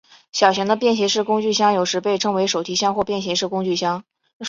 [0.31, 4.03] 小型的便携式工具箱有时被称为手提箱或便携式工具箱。